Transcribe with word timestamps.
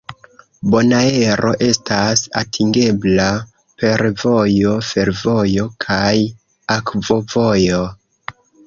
Bonaero 0.75 1.51
estas 1.65 2.23
atingebla 2.41 3.29
per 3.83 4.05
vojo, 4.25 4.75
fervojo, 4.91 5.71
kaj 5.87 6.15
akvovojo. 6.81 7.89